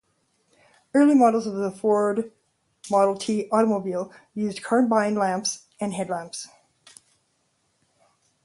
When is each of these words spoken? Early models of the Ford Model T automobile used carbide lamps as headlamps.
Early 0.95 1.13
models 1.13 1.45
of 1.45 1.53
the 1.53 1.69
Ford 1.69 2.31
Model 2.89 3.15
T 3.15 3.47
automobile 3.51 4.11
used 4.33 4.63
carbide 4.63 5.13
lamps 5.13 5.67
as 5.79 5.91
headlamps. 5.93 6.47